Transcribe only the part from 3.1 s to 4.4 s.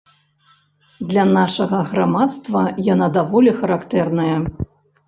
даволі характэрная.